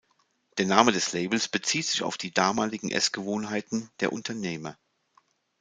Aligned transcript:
Der 0.57 0.65
Name 0.65 0.91
des 0.91 1.13
Labels 1.13 1.47
bezieht 1.47 1.85
sich 1.85 2.01
auf 2.01 2.17
die 2.17 2.33
damaligen 2.33 2.89
Essgewohnheiten 2.89 3.91
der 3.99 4.11
Unternehmer. 4.11 4.75